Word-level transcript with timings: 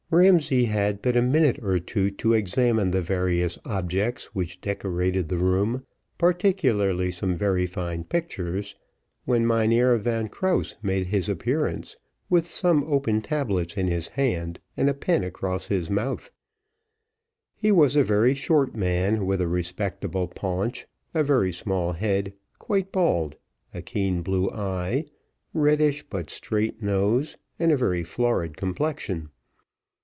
Ramsay 0.13 0.65
had 0.65 1.01
but 1.01 1.15
a 1.15 1.21
minute 1.21 1.63
or 1.63 1.79
two 1.79 2.11
to 2.11 2.33
examine 2.33 2.91
the 2.91 3.01
various 3.01 3.57
objects 3.63 4.35
which 4.35 4.59
decorated 4.59 5.29
the 5.29 5.37
room, 5.37 5.85
particularly 6.17 7.09
some 7.11 7.33
very 7.33 7.65
fine 7.65 8.03
pictures, 8.03 8.75
when 9.23 9.47
Mynheer 9.47 9.95
Van 9.95 10.27
Krause 10.27 10.75
made 10.83 11.07
his 11.07 11.29
appearance, 11.29 11.95
with 12.29 12.45
some 12.45 12.83
open 12.91 13.21
tablets 13.21 13.77
in 13.77 13.87
his 13.87 14.09
hand 14.09 14.59
and 14.75 14.89
his 14.89 14.97
pen 14.99 15.23
across 15.23 15.67
his 15.67 15.89
mouth. 15.89 16.29
He 17.55 17.71
was 17.71 17.95
a 17.95 18.03
very 18.03 18.33
short 18.35 18.75
man, 18.75 19.25
with 19.25 19.39
a 19.39 19.47
respectable 19.47 20.27
paunch, 20.27 20.87
a 21.13 21.23
very 21.23 21.53
small 21.53 21.93
head, 21.93 22.33
quite 22.59 22.91
bald, 22.91 23.37
a 23.73 23.81
keen 23.81 24.23
blue 24.23 24.49
eye, 24.51 25.05
reddish 25.53 26.03
but 26.09 26.29
straight 26.29 26.83
nose, 26.83 27.37
and 27.57 27.71
a 27.71 27.77
very 27.77 28.03
florid 28.03 28.57
complexion. 28.57 29.29